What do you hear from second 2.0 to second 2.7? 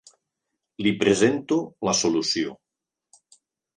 solució.